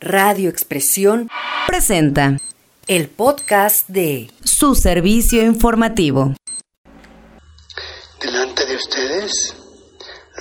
Radio 0.00 0.50
Expresión 0.50 1.28
presenta 1.66 2.36
el 2.86 3.08
podcast 3.08 3.88
de 3.88 4.30
su 4.42 4.74
servicio 4.74 5.42
informativo. 5.42 6.34
Delante 8.20 8.66
de 8.66 8.76
ustedes 8.76 9.54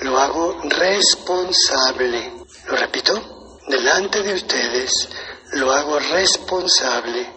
lo 0.01 0.17
hago 0.17 0.61
responsable. 0.63 2.31
Lo 2.67 2.75
repito, 2.75 3.59
delante 3.67 4.21
de 4.23 4.33
ustedes 4.33 5.09
lo 5.53 5.71
hago 5.71 5.99
responsable 5.99 7.27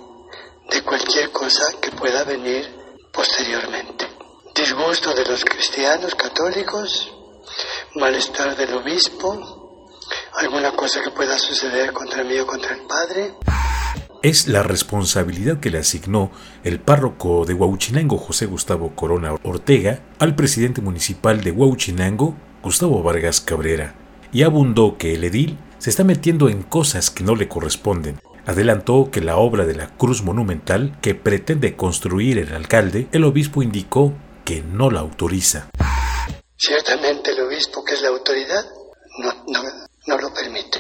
de 0.71 0.83
cualquier 0.83 1.31
cosa 1.31 1.65
que 1.81 1.91
pueda 1.93 2.25
venir 2.25 2.69
posteriormente. 3.13 4.07
Disgusto 4.55 5.13
de 5.15 5.25
los 5.27 5.45
cristianos 5.45 6.15
católicos, 6.15 7.13
malestar 7.95 8.57
del 8.57 8.75
obispo, 8.75 9.66
alguna 10.37 10.73
cosa 10.73 11.01
que 11.03 11.11
pueda 11.11 11.39
suceder 11.39 11.93
contra 11.93 12.23
mí 12.25 12.39
o 12.39 12.47
contra 12.47 12.75
el 12.75 12.83
Padre. 12.87 13.35
Es 14.23 14.49
la 14.49 14.63
responsabilidad 14.63 15.61
que 15.61 15.71
le 15.71 15.79
asignó 15.79 16.31
el 16.65 16.81
párroco 16.81 17.45
de 17.45 17.55
Huauchinango, 17.55 18.19
José 18.19 18.47
Gustavo 18.47 18.95
Corona 18.95 19.35
Ortega, 19.45 20.01
al 20.19 20.35
presidente 20.35 20.81
municipal 20.81 21.43
de 21.43 21.53
Huauchinango, 21.53 22.37
Gustavo 22.63 23.03
Vargas 23.03 23.41
Cabrera, 23.41 23.95
y 24.33 24.43
abundó 24.43 24.99
que 24.99 25.15
el 25.15 25.25
edil 25.25 25.59
se 25.79 25.91
está 25.91 26.03
metiendo 26.03 26.49
en 26.49 26.63
cosas 26.63 27.11
que 27.11 27.25
no 27.25 27.35
le 27.35 27.49
corresponden. 27.49 28.21
Adelantó 28.47 29.11
que 29.11 29.21
la 29.21 29.37
obra 29.37 29.65
de 29.65 29.75
la 29.75 29.89
cruz 29.97 30.23
monumental 30.23 30.99
que 31.01 31.15
pretende 31.15 31.77
construir 31.77 32.39
el 32.39 32.55
alcalde, 32.55 33.09
el 33.13 33.25
obispo 33.25 33.63
indicó 33.63 34.13
que 34.45 34.63
no 34.63 34.91
la 34.91 35.01
autoriza. 35.01 35.69
Ciertamente 36.57 37.33
el 37.33 37.41
obispo, 37.41 37.85
que 37.85 37.95
es 37.95 38.03
la 38.03 38.09
autoridad, 38.09 38.65
no, 39.19 39.33
no, 39.49 39.86
no 40.07 40.19
lo 40.19 40.33
permite. 40.33 40.79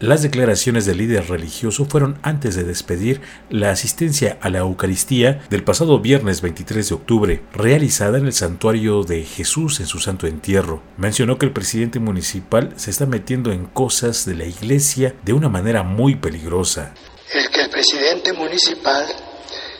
Las 0.00 0.22
declaraciones 0.22 0.86
del 0.86 0.98
líder 0.98 1.28
religioso 1.28 1.84
fueron 1.84 2.20
antes 2.22 2.54
de 2.54 2.62
despedir 2.62 3.20
la 3.50 3.72
asistencia 3.72 4.38
a 4.40 4.48
la 4.48 4.58
Eucaristía 4.60 5.40
del 5.50 5.64
pasado 5.64 5.98
viernes 5.98 6.40
23 6.40 6.88
de 6.88 6.94
octubre, 6.94 7.42
realizada 7.52 8.18
en 8.18 8.26
el 8.26 8.32
santuario 8.32 9.02
de 9.02 9.24
Jesús 9.24 9.80
en 9.80 9.86
su 9.86 9.98
santo 9.98 10.28
entierro. 10.28 10.84
Mencionó 10.98 11.36
que 11.36 11.46
el 11.46 11.52
presidente 11.52 11.98
municipal 11.98 12.74
se 12.76 12.92
está 12.92 13.06
metiendo 13.06 13.50
en 13.50 13.66
cosas 13.66 14.24
de 14.24 14.36
la 14.36 14.44
iglesia 14.44 15.16
de 15.24 15.32
una 15.32 15.48
manera 15.48 15.82
muy 15.82 16.14
peligrosa. 16.14 16.94
El 17.32 17.50
que 17.50 17.62
el 17.62 17.70
presidente 17.70 18.32
municipal 18.34 19.04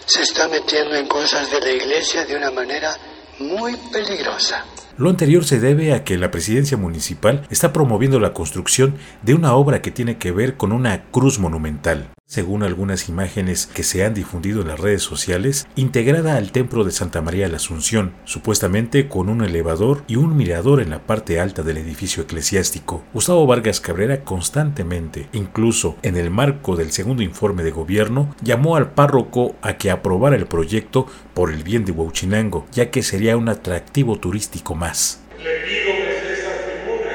se 0.05 0.23
está 0.23 0.49
metiendo 0.49 0.97
en 0.97 1.07
cosas 1.07 1.49
de 1.53 1.61
la 1.61 1.71
iglesia 1.71 2.25
de 2.25 2.37
una 2.37 2.51
manera 2.51 2.91
muy 3.39 3.77
peligrosa. 3.93 4.65
Lo 4.99 5.11
anterior 5.11 5.45
se 5.45 5.61
debe 5.61 5.95
a 5.95 6.03
que 6.03 6.19
la 6.19 6.33
presidencia 6.33 6.77
municipal 6.77 7.47
está 7.51 7.73
promoviendo 7.73 8.19
la 8.19 8.33
construcción 8.33 8.97
de 9.23 9.35
una 9.35 9.55
obra 9.55 9.81
que 9.81 9.93
tiene 9.93 10.19
que 10.19 10.33
ver 10.33 10.57
con 10.57 10.73
una 10.73 11.05
cruz 11.13 11.39
monumental, 11.39 12.09
según 12.27 12.65
algunas 12.65 13.09
imágenes 13.09 13.69
que 13.69 13.85
se 13.85 14.05
han 14.05 14.13
difundido 14.13 14.61
en 14.61 14.67
las 14.67 14.81
redes 14.81 15.03
sociales, 15.03 15.69
integrada 15.77 16.37
al 16.37 16.51
templo 16.51 16.83
de 16.83 16.91
Santa 16.91 17.23
María 17.23 17.45
de 17.45 17.53
la 17.53 17.59
Asunción, 17.59 18.13
supuestamente 18.25 19.07
con 19.07 19.29
un 19.29 19.45
elevador 19.45 20.03
y 20.09 20.17
un 20.17 20.37
mirador 20.37 20.83
en 20.83 20.91
la 20.91 21.07
parte 21.07 21.39
alta 21.39 21.63
del 21.63 21.77
edificio 21.77 22.25
eclesiástico. 22.25 23.05
Gustavo 23.15 23.47
Vargas 23.47 23.81
Cabrera 23.81 24.25
constantemente, 24.25 25.29
incluso 25.33 25.97
en 26.03 26.17
el 26.17 26.33
marco 26.33 26.75
del 26.75 26.91
segundo 26.91 27.23
informe 27.23 27.63
de 27.63 27.71
gobierno, 27.71 28.35
llamó 28.43 28.75
al 28.75 28.91
párroco 28.91 29.55
a 29.63 29.75
que 29.75 29.93
aprobara 29.93 30.35
el 30.35 30.47
proyecto 30.47 31.07
por 31.35 31.53
el 31.53 31.63
bien 31.63 31.85
de 31.85 31.93
Huauchinango, 31.93 32.67
ya 32.73 32.91
que 32.91 33.05
sería 33.05 33.37
un 33.37 33.49
atractivo 33.49 34.19
turístico 34.19 34.75
más. 34.75 34.88
Le 34.89 35.55
pido 35.67 35.93
desde 35.93 36.33
esta 36.33 36.51
tribuna 36.65 37.13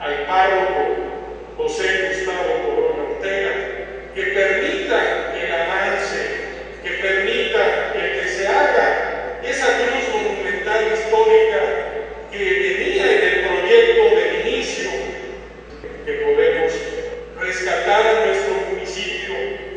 al 0.00 0.24
párroco 0.24 0.96
José 1.58 2.08
Gustavo 2.08 2.64
Corona 2.64 3.10
Ortega 3.10 3.50
que 4.14 4.22
permita 4.22 5.34
el 5.36 5.52
avance, 5.52 6.16
que 6.82 6.90
permita 6.90 7.92
el 7.94 8.20
que 8.20 8.28
se 8.28 8.48
haga 8.48 9.38
esa 9.44 9.66
cruz 9.66 10.08
monumental 10.14 10.86
histórica 10.94 11.60
que 12.32 12.38
venía 12.38 13.04
en 13.04 13.22
el 13.22 13.46
proyecto 13.46 14.16
del 14.16 14.48
inicio, 14.48 14.90
que 16.06 16.12
podemos 16.12 16.72
rescatar 17.38 18.06
a 18.06 18.26
nuestro 18.26 18.54
municipio 18.72 19.34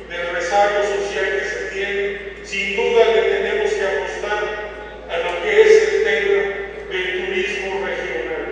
del 0.07 0.29
rezago 0.33 0.81
social 0.81 1.25
que 1.39 1.45
se 1.45 1.75
tiene. 1.75 2.45
Sin 2.45 2.77
duda 2.77 3.05
le 3.15 3.21
tenemos 3.21 3.71
que 3.73 3.85
apostar 3.85 4.71
a 5.09 5.17
lo 5.17 5.43
que 5.43 5.61
es 5.61 5.93
el 5.93 6.03
tema 6.05 6.61
del 6.91 7.25
turismo 7.25 7.85
regional. 7.85 8.45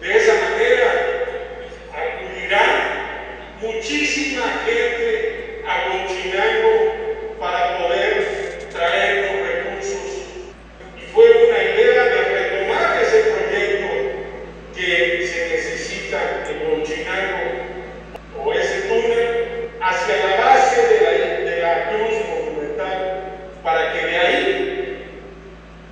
De 0.00 0.16
esa 0.16 0.34
manera 0.34 0.88
acudirá 1.92 2.94
muchísima 3.60 4.42
gente 4.66 5.62
a 5.66 5.88
Huachinango 5.88 7.36
para 7.38 7.78
poder 7.78 8.68
traer 8.72 9.32
los 9.32 9.48
recursos. 9.48 10.10
Y 10.98 11.12
fue 11.12 11.30
una 11.48 11.58
idea 11.62 12.04
de 12.04 12.22
retomar 12.22 13.02
ese 13.02 13.18
proyecto 13.30 13.86
que 14.74 15.26
se 15.26 15.48
necesita 15.48 16.44
en 16.50 16.78
Huachinango 16.78 18.44
o 18.44 18.52
ese 18.52 18.88
túnel 18.88 19.70
hacia 19.80 20.16
la 20.26 20.44
base 20.44 20.82
de 20.88 21.00
la, 21.00 21.50
de 21.50 21.60
la 21.62 21.90
cruz 21.90 22.14
monumental 22.28 23.22
para 23.62 23.92
que 23.92 24.06
de 24.06 24.18
ahí 24.18 24.74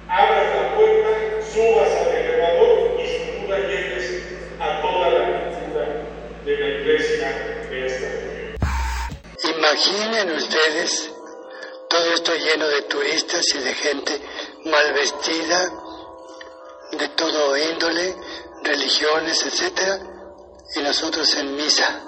abras 0.08 0.54
la 0.54 0.74
puerta, 0.76 1.08
subas 1.52 1.90
al 2.00 2.16
elevador 2.16 3.00
y 3.00 3.06
sin 3.06 3.46
duda 3.46 3.58
llegues 3.60 4.22
a 4.60 4.82
toda 4.82 5.10
la 5.10 5.24
cultura 5.26 5.86
de 6.44 6.56
la 6.56 6.66
iglesia 6.66 7.28
de 7.70 7.86
esta 7.86 8.06
región. 8.06 8.56
Imaginen 10.22 10.36
ustedes 10.36 11.10
todo 11.90 12.14
esto 12.14 12.30
lleno 12.36 12.68
de 12.68 12.82
turistas 12.82 13.44
y 13.54 13.58
de 13.58 13.74
gente 13.74 14.12
mal 14.66 14.92
vestida, 14.94 15.68
de 16.96 17.08
todo 17.08 17.56
índole, 17.58 18.14
religiones, 18.62 19.44
etc. 19.44 20.00
Y 20.76 20.82
nosotros 20.82 21.36
en 21.38 21.56
misa. 21.56 22.02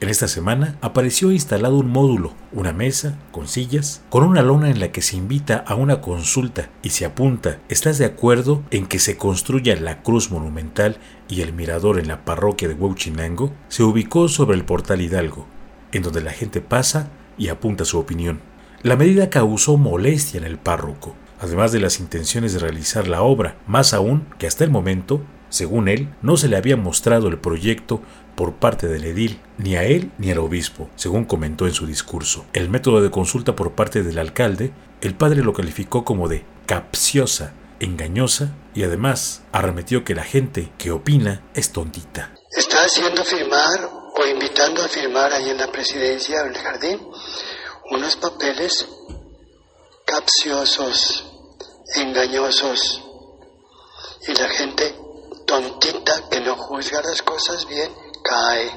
En 0.00 0.08
esta 0.08 0.26
semana 0.26 0.76
apareció 0.80 1.30
instalado 1.30 1.76
un 1.76 1.88
módulo, 1.88 2.34
una 2.52 2.72
mesa 2.72 3.16
con 3.30 3.46
sillas, 3.46 4.02
con 4.10 4.24
una 4.24 4.42
lona 4.42 4.68
en 4.68 4.80
la 4.80 4.90
que 4.90 5.02
se 5.02 5.16
invita 5.16 5.62
a 5.68 5.76
una 5.76 6.00
consulta 6.00 6.70
y 6.82 6.90
se 6.90 7.04
apunta, 7.04 7.60
¿estás 7.68 7.98
de 7.98 8.06
acuerdo 8.06 8.64
en 8.72 8.88
que 8.88 8.98
se 8.98 9.16
construya 9.16 9.76
la 9.76 10.02
cruz 10.02 10.32
monumental 10.32 10.98
y 11.28 11.42
el 11.42 11.52
mirador 11.52 12.00
en 12.00 12.08
la 12.08 12.24
parroquia 12.24 12.66
de 12.66 12.74
Huauchinango? 12.74 13.52
Se 13.68 13.84
ubicó 13.84 14.26
sobre 14.26 14.56
el 14.56 14.64
portal 14.64 15.00
Hidalgo, 15.00 15.46
en 15.92 16.02
donde 16.02 16.22
la 16.22 16.32
gente 16.32 16.60
pasa 16.60 17.08
y 17.38 17.48
apunta 17.48 17.84
su 17.84 17.98
opinión. 17.98 18.40
La 18.82 18.96
medida 18.96 19.30
causó 19.30 19.76
molestia 19.76 20.38
en 20.38 20.44
el 20.44 20.58
párroco, 20.58 21.14
además 21.40 21.72
de 21.72 21.80
las 21.80 22.00
intenciones 22.00 22.52
de 22.52 22.60
realizar 22.60 23.08
la 23.08 23.22
obra, 23.22 23.56
más 23.66 23.94
aún 23.94 24.26
que 24.38 24.46
hasta 24.46 24.64
el 24.64 24.70
momento, 24.70 25.22
según 25.48 25.88
él, 25.88 26.08
no 26.22 26.36
se 26.36 26.48
le 26.48 26.56
había 26.56 26.76
mostrado 26.76 27.28
el 27.28 27.38
proyecto 27.38 28.02
por 28.34 28.54
parte 28.54 28.86
del 28.86 29.04
edil, 29.04 29.40
ni 29.58 29.76
a 29.76 29.84
él 29.84 30.12
ni 30.18 30.30
al 30.30 30.38
obispo, 30.38 30.90
según 30.94 31.24
comentó 31.24 31.66
en 31.66 31.72
su 31.72 31.86
discurso. 31.86 32.44
El 32.52 32.68
método 32.68 33.00
de 33.02 33.10
consulta 33.10 33.56
por 33.56 33.72
parte 33.72 34.02
del 34.02 34.18
alcalde, 34.18 34.72
el 35.00 35.14
padre 35.14 35.42
lo 35.42 35.52
calificó 35.52 36.04
como 36.04 36.28
de 36.28 36.44
capciosa, 36.66 37.54
engañosa 37.80 38.54
y 38.74 38.82
además 38.84 39.42
arremetió 39.52 40.04
que 40.04 40.14
la 40.14 40.24
gente 40.24 40.70
que 40.78 40.90
opina 40.90 41.42
es 41.54 41.72
tontita. 41.72 42.34
Está 42.50 42.78
haciendo 42.84 43.24
firmar 43.24 44.05
o 44.18 44.26
invitando 44.26 44.82
a 44.82 44.88
firmar 44.88 45.32
ahí 45.32 45.50
en 45.50 45.58
la 45.58 45.70
presidencia 45.70 46.42
o 46.42 46.46
en 46.46 46.54
el 46.54 46.58
jardín 46.58 47.00
unos 47.90 48.16
papeles 48.16 48.86
capciosos, 50.04 51.24
engañosos 51.96 53.02
y 54.26 54.34
la 54.34 54.48
gente 54.48 54.94
tontita 55.46 56.28
que 56.30 56.40
no 56.40 56.56
juzga 56.56 57.02
las 57.02 57.22
cosas 57.22 57.66
bien 57.68 57.90
cae. 58.24 58.72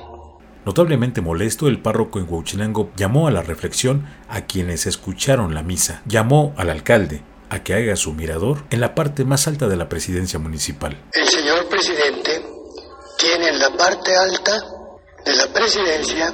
Notablemente 0.66 1.22
molesto, 1.22 1.68
el 1.68 1.82
párroco 1.82 2.20
en 2.20 2.32
Huachinango 2.32 2.92
llamó 2.96 3.28
a 3.28 3.32
la 3.32 3.42
reflexión 3.42 4.08
a 4.28 4.42
quienes 4.42 4.86
escucharon 4.86 5.56
la 5.56 5.64
misa. 5.64 6.04
Llamó 6.06 6.54
al 6.58 6.70
alcalde 6.70 7.24
a 7.50 7.64
que 7.64 7.74
haga 7.74 7.96
su 7.96 8.14
mirador 8.14 8.66
en 8.70 8.82
la 8.82 8.94
parte 8.94 9.26
más 9.26 9.48
alta 9.48 9.68
de 9.68 9.78
la 9.78 9.90
presidencia 9.90 10.38
municipal. 10.38 11.02
El 11.14 11.28
señor 11.28 11.68
presidente 11.68 12.46
tiene 13.18 13.48
en 13.50 13.60
la 13.60 13.70
parte 13.72 14.16
alta 14.16 14.79
de 15.26 15.34
la 15.34 15.48
presidencia 15.54 16.34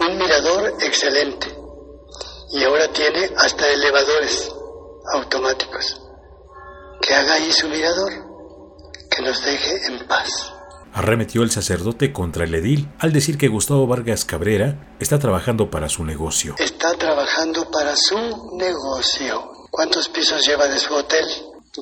un 0.00 0.18
mirador 0.18 0.74
excelente 0.80 1.60
y 2.52 2.64
ahora 2.64 2.88
tiene 2.88 3.30
hasta 3.36 3.68
elevadores 3.68 4.50
automáticos. 5.14 6.00
Que 7.00 7.14
haga 7.14 7.34
ahí 7.34 7.50
su 7.52 7.68
mirador, 7.68 8.12
que 9.10 9.22
nos 9.22 9.42
deje 9.44 9.86
en 9.86 10.06
paz. 10.06 10.52
Arremetió 10.92 11.42
el 11.42 11.50
sacerdote 11.50 12.12
contra 12.12 12.44
el 12.44 12.54
edil 12.54 12.92
al 12.98 13.12
decir 13.12 13.38
que 13.38 13.48
Gustavo 13.48 13.86
Vargas 13.86 14.24
Cabrera 14.24 14.96
está 14.98 15.18
trabajando 15.18 15.70
para 15.70 15.88
su 15.88 16.04
negocio. 16.04 16.56
Está 16.58 16.92
trabajando 16.94 17.70
para 17.70 17.94
su 17.94 18.16
negocio. 18.56 19.50
¿Cuántos 19.70 20.08
pisos 20.08 20.44
lleva 20.46 20.66
de 20.66 20.78
su 20.78 20.92
hotel? 20.92 21.24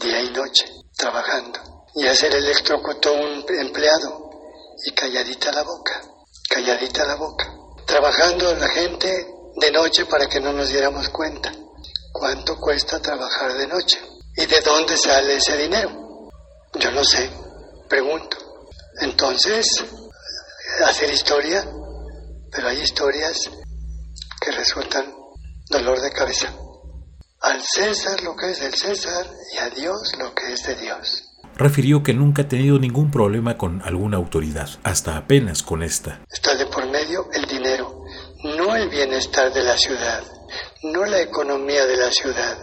Día 0.02 0.22
y 0.22 0.30
noche, 0.30 0.66
trabajando. 0.96 1.58
Y 1.94 2.06
hacer 2.06 2.34
electrocutó 2.34 3.14
un 3.14 3.44
empleado 3.58 4.30
y 4.84 4.92
calladita 4.92 5.52
la 5.52 5.62
boca. 5.62 6.02
Calladita 6.58 7.06
la 7.06 7.14
boca, 7.14 7.46
trabajando 7.86 8.52
la 8.56 8.66
gente 8.68 9.08
de 9.54 9.70
noche 9.70 10.06
para 10.06 10.28
que 10.28 10.40
no 10.40 10.52
nos 10.52 10.70
diéramos 10.70 11.08
cuenta. 11.10 11.52
¿Cuánto 12.12 12.56
cuesta 12.58 13.00
trabajar 13.00 13.54
de 13.54 13.68
noche? 13.68 14.00
¿Y 14.36 14.44
de 14.44 14.60
dónde 14.62 14.96
sale 14.96 15.36
ese 15.36 15.56
dinero? 15.56 16.28
Yo 16.74 16.90
no 16.90 17.04
sé, 17.04 17.30
pregunto. 17.88 18.36
Entonces, 19.00 19.68
hacer 20.84 21.10
historia, 21.10 21.64
pero 22.50 22.68
hay 22.68 22.80
historias 22.80 23.48
que 24.40 24.50
resultan 24.50 25.14
dolor 25.70 26.00
de 26.00 26.10
cabeza. 26.10 26.52
Al 27.40 27.62
César 27.62 28.20
lo 28.24 28.34
que 28.34 28.50
es 28.50 28.58
del 28.58 28.74
César 28.74 29.30
y 29.54 29.58
a 29.58 29.70
Dios 29.70 30.12
lo 30.18 30.34
que 30.34 30.54
es 30.54 30.64
de 30.64 30.74
Dios. 30.74 31.27
Refirió 31.58 32.04
que 32.04 32.14
nunca 32.14 32.42
ha 32.42 32.48
tenido 32.48 32.78
ningún 32.78 33.10
problema 33.10 33.58
con 33.58 33.82
alguna 33.82 34.16
autoridad, 34.16 34.70
hasta 34.84 35.16
apenas 35.16 35.64
con 35.64 35.82
esta. 35.82 36.20
Está 36.30 36.54
de 36.54 36.66
por 36.66 36.88
medio 36.88 37.26
el 37.32 37.46
dinero, 37.46 38.04
no 38.56 38.76
el 38.76 38.88
bienestar 38.88 39.52
de 39.52 39.64
la 39.64 39.76
ciudad, 39.76 40.22
no 40.84 41.04
la 41.04 41.20
economía 41.20 41.84
de 41.84 41.96
la 41.96 42.12
ciudad, 42.12 42.56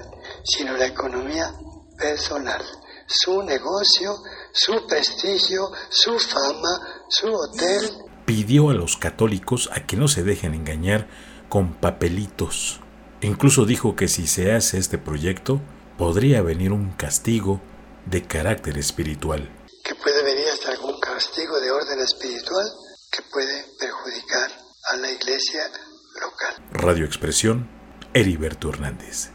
sino 0.45 0.77
la 0.77 0.85
economía 0.85 1.51
personal, 1.97 2.61
su 3.05 3.43
negocio, 3.43 4.15
su 4.53 4.87
prestigio, 4.87 5.71
su 5.89 6.17
fama, 6.17 7.03
su 7.09 7.27
hotel. 7.27 7.89
Pidió 8.25 8.69
a 8.69 8.73
los 8.73 8.95
católicos 8.95 9.69
a 9.73 9.85
que 9.85 9.97
no 9.97 10.07
se 10.07 10.23
dejen 10.23 10.53
engañar 10.53 11.09
con 11.49 11.73
papelitos. 11.73 12.79
Incluso 13.19 13.65
dijo 13.65 13.97
que 13.97 14.07
si 14.07 14.25
se 14.25 14.53
hace 14.53 14.77
este 14.77 14.97
proyecto, 14.97 15.59
podría 15.97 16.41
venir 16.41 16.71
un 16.71 16.91
castigo 16.91 17.59
de 18.05 18.27
carácter 18.27 18.77
espiritual. 18.77 19.49
Que 19.83 19.95
puede 19.95 20.23
venir 20.23 20.45
hasta 20.51 20.71
algún 20.71 20.99
castigo 20.99 21.59
de 21.59 21.71
orden 21.71 21.99
espiritual 21.99 22.65
que 23.11 23.21
puede 23.31 23.65
perjudicar 23.79 24.51
a 24.91 24.97
la 24.97 25.11
iglesia 25.11 25.63
local. 26.21 26.55
Radio 26.71 27.05
Expresión, 27.05 27.69
Heriberto 28.13 28.69
Hernández. 28.69 29.34